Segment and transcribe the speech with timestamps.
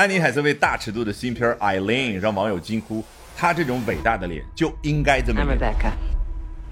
[0.00, 3.04] 安妮海瑟薇大尺度的新片《Eileen》让网友惊呼：
[3.36, 5.58] 她这种伟大的脸就应该这么演。
[5.58, 5.92] Rebecca.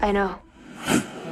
[0.00, 0.36] I know.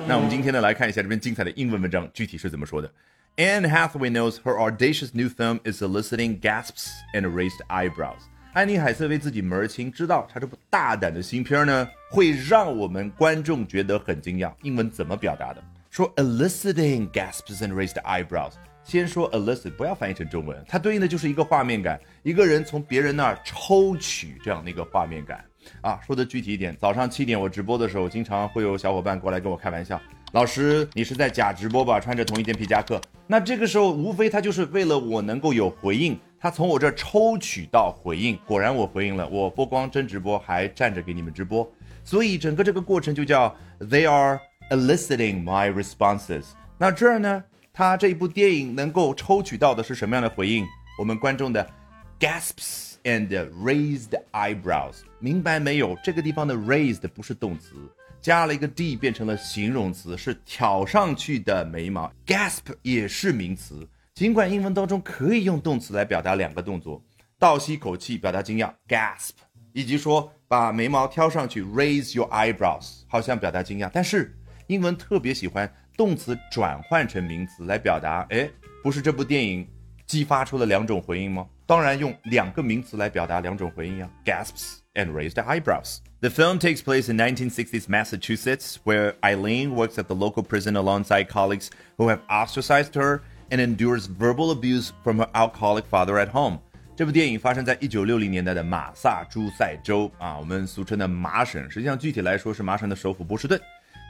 [0.06, 2.92] 那我们今天呢来看一下这篇精彩的英文文章，具体是怎么说的。
[3.38, 8.24] Anne Hathaway knows her audacious new film is eliciting gasps and raised eyebrows。
[8.52, 14.52] 安妮海瑟薇自己门儿清，知道她这部大胆的新片呢，会让我们观众觉得很惊讶。
[14.60, 15.64] 英文怎么表达的？
[15.90, 18.52] 说 eliciting gasps and raised eyebrows。
[18.86, 25.44] 先说 elicit，不要翻译成中文，它对应的就是一个画面感，一个人从别人那儿抽取这样的一个画面感。
[25.80, 31.98] 啊，说的具体一点，早上七点我直播的时候，经常会有小伙伴过来跟我开玩笑，老师你是在假直播吧？
[31.98, 33.00] 穿着同一件皮夹克。
[33.26, 38.38] 那这个时候无非他就是为了我能够有回应，他从我这儿抽取到回应。
[38.46, 41.68] 果然我回应了，我不光真直播，还站着给你们直播。
[42.04, 44.38] 所以整个这个过程就叫 They are
[44.70, 46.44] eliciting my responses。
[46.78, 47.42] 那这儿呢，
[47.76, 50.66] 他这一部电影能够抽取到的是什么样的回应？
[50.98, 51.70] 我们观众的
[52.18, 55.94] gasps and raised eyebrows，明白没有？
[56.02, 57.74] 这个地方的 raised 不是动词，
[58.18, 62.10] 加了一个 d 变成了形容词，是挑上去的眉毛。
[62.26, 67.04] gasp 也是名词，尽管英文当中可以用动词来表达两个动作，
[67.38, 69.32] 倒吸一口气表达惊讶 gasp，
[69.74, 74.34] 以及说把眉毛挑上去 raise your eyebrows，好像表达惊讶，但是
[74.68, 78.49] 英文特别喜欢动词转换成名词来表达，哎，
[78.83, 79.67] 不是这部电影
[80.05, 81.47] 激发出了两种回应吗？
[81.65, 85.99] 当然用两个名词来表达两种回应呀，gasps and raised eyebrows.
[86.19, 91.27] The film takes place in 1960s Massachusetts, where Eileen works at the local prison alongside
[91.29, 96.59] colleagues who have ostracized her and endures verbal abuse from her alcoholic father at home.
[96.95, 103.59] 这部电影发生在一九六零年代的马萨诸塞州啊，我们俗称的麻省，实际上具体来说是麻省的首府波士顿。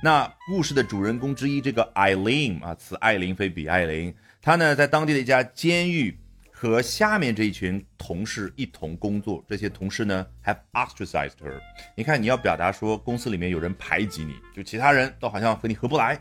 [0.03, 6.17] 那故事的主人公之一，这个 Eileen 啊，此艾琳非彼艾琳，她呢在当地的一家监狱
[6.53, 11.59] 和下面这一群同事一同工作，这些同事呢 have ostracized her。
[11.97, 16.21] 你看，你要表达说公司里面有人排挤你，就其他人都好像和你合不来，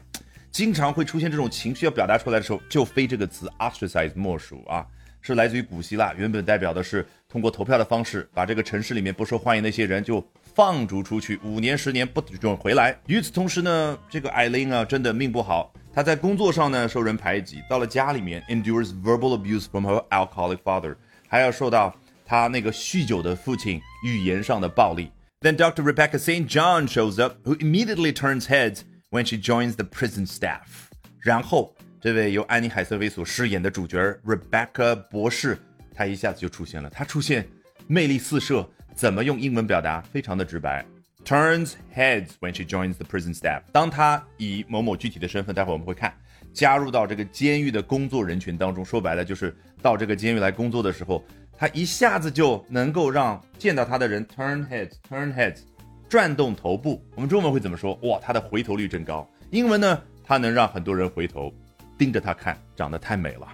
[0.49, 4.87] 经常会出现这种情绪要表达出来的时候，就非这个词 ostracize 莫属啊。
[5.21, 10.25] 是来自于古希腊，原本代表的是通过投票的方式，把这个城市里面不受欢迎的一些人就
[10.55, 12.97] 放逐出去，五年十年不准回来。
[13.07, 20.95] 与此同时呢，这个艾琳啊，真的命不好，她在工作上呢受人排挤，到了家里面 endures verbal abuse from her alcoholic father，
[21.27, 21.93] 还要受到
[22.25, 25.11] 她那个酗酒的父亲语言上的暴力。
[25.41, 25.83] Then Dr.
[25.83, 26.47] Rebecca St.
[26.47, 28.79] John shows up, who immediately turns heads
[29.11, 30.87] when she joins the prison staff.
[31.19, 35.57] 然后这位由安妮海瑟薇所饰演的主角 Rebecca 博士，
[35.93, 36.89] 她一下子就出现了。
[36.89, 37.45] 她出现
[37.87, 39.99] 魅力四射，怎么用英文表达？
[40.01, 40.85] 非常的直白
[41.25, 43.61] ，turns heads when she joins the prison staff。
[43.73, 46.13] 当她以某某具体的身份，待会我们会看，
[46.53, 48.85] 加入到这个监狱的工作人群当中。
[48.85, 51.21] 说白了，就是到这个监狱来工作的时候，
[51.57, 55.59] 她一下子就能够让见到她的人 turn heads，turn heads，
[56.07, 57.03] 转动头部。
[57.15, 57.93] 我们中文会怎么说？
[58.03, 59.29] 哇，她的回头率真高。
[59.51, 61.53] 英文呢，她能让很多人回头。
[61.97, 63.47] 盯着她看，长得太美了。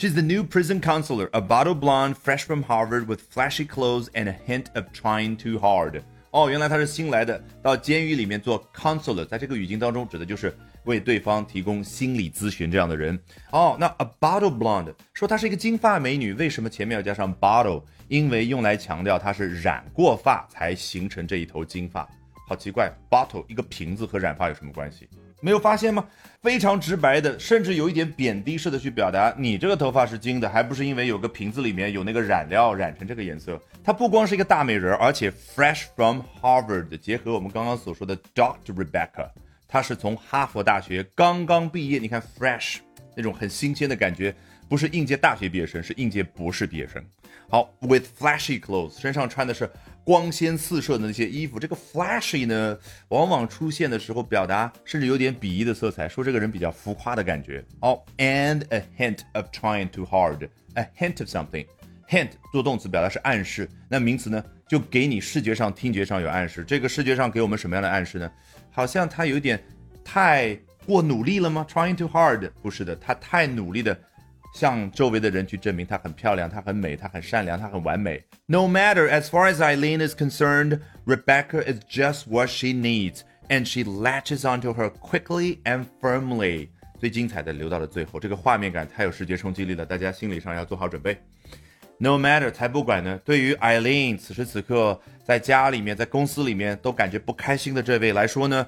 [0.00, 4.30] She's the new prison counselor, a bottle blonde, fresh from Harvard, with flashy clothes and
[4.30, 6.00] a hint of trying too hard.
[6.30, 13.20] 哦，原来她是新来的，到监狱里面做 counselor，在这个语境当中指的就是为对方提供心理咨询这样的人。
[13.50, 17.82] 哦，那 a bottle blonde 说她是一个金发美女，为什么前面要加上 bottle？
[18.08, 22.08] 因为用来强调她是染过发才形成这一头金发。
[22.48, 25.06] 好奇怪，bottle 一个瓶子和染发有什么关系？
[25.40, 26.06] 没有发现吗？
[26.42, 33.60] 非常直白的，甚至有一点贬低式的去表达，你这个头发是金的，还不是因为有个瓶子里面有那个染料染成这个颜色。
[33.84, 39.28] 她不光是一个大美人，而且 fresh from Harvard，结合我们刚刚所说的 Doctor Rebecca，
[39.68, 41.98] 她是从哈佛大学刚刚毕业。
[41.98, 42.78] 你看 fresh
[43.14, 44.34] 那种很新鲜的感觉，
[44.70, 47.04] 不是应届大学毕业生，是应届博士毕业生。
[47.48, 49.68] 好，with flashy clothes，身上穿的是
[50.04, 51.58] 光鲜四射的那些衣服。
[51.58, 52.78] 这个 flashy 呢，
[53.08, 57.64] 往往出现的时候，表达甚至有点鄙夷的色彩，说这个人比较浮夸的感觉。
[57.80, 66.62] 哦、，and a hint of trying too hard，a hint of something，hint 做动词表达是暗示，那名词呢就给你视觉上、听觉上有暗示。
[66.62, 68.30] 这个视觉上给我们什么样的暗示呢？
[68.70, 69.60] 好像他有点
[70.04, 70.56] 太
[70.86, 74.00] 过努力了吗？Trying too hard，不是的，他太努力的。
[74.52, 78.22] 向周围的人去证明她很漂亮，她很美，她很善良，她很完美。
[78.46, 83.84] No matter as far as Eileen is concerned, Rebecca is just what she needs, and she
[83.84, 86.68] latches onto her quickly and firmly.
[86.98, 91.16] 最精彩的留到了最后，这个画面感太有视觉冲击力了，大家心理上要做好准备。
[91.96, 93.20] No matter 才不管呢。
[93.24, 98.66] 对于 Eileen 此时此刻在家里面、在公司里面都感觉不开心的这位来说呢，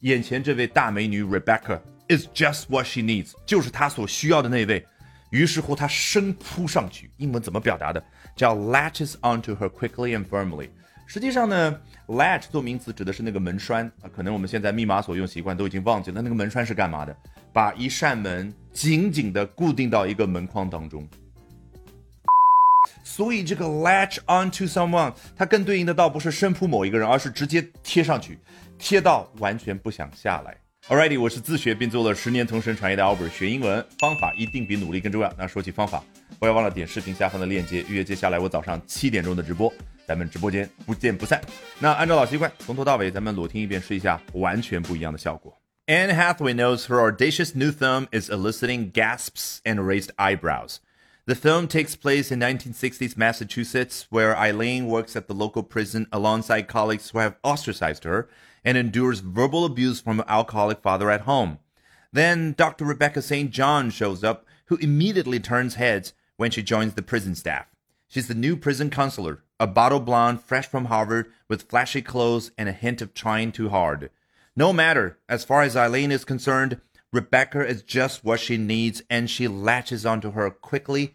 [0.00, 1.78] 眼前这位大美女 Rebecca
[2.08, 4.84] is just what she needs，就是她所需要的那位。
[5.30, 7.10] 于是乎他生扑上去。
[7.16, 8.02] 英文怎么表达的？
[8.36, 10.68] 叫 latches onto her quickly and firmly。
[11.06, 16.22] 实际上呢，latch 做名词指的是那个门栓啊，可能我们现在密码锁用习惯都已经忘记了。
[16.22, 17.16] 那个门栓是干嘛的？
[17.52, 21.08] 把一扇门紧紧的固定到一个门框当中。
[23.02, 28.38] 所以这个 latch onto someone，它更对应的倒不是生扑某一个人，而是直接贴上去，
[28.78, 30.56] 贴到完全不想下来。
[30.88, 35.32] Alrighty，我是自学并做了十年同声传译的 Albert，学英文方法一定比努力更重要。
[35.38, 36.02] 那说起方法，
[36.38, 39.72] 不要忘了点视频下方的链接，预约接下来我早上七点钟的直播。
[40.04, 41.40] 咱们直播间不见不散。
[41.78, 45.56] 那按照老习惯，从头到尾咱们裸听一遍，试一下完全不一样的效果。
[45.86, 50.78] Anne Hathaway knows her audacious new thumb is eliciting gasps and raised eyebrows.
[51.30, 56.66] The film takes place in 1960s Massachusetts, where Eileen works at the local prison alongside
[56.66, 58.28] colleagues who have ostracized her
[58.64, 61.60] and endures verbal abuse from her alcoholic father at home.
[62.12, 62.84] Then Dr.
[62.84, 63.52] Rebecca St.
[63.52, 67.66] John shows up, who immediately turns heads when she joins the prison staff.
[68.08, 72.68] She's the new prison counselor, a bottle blonde fresh from Harvard with flashy clothes and
[72.68, 74.10] a hint of trying too hard.
[74.56, 76.80] No matter, as far as Eileen is concerned,
[77.12, 81.14] Rebecca is just what she needs and she latches onto her quickly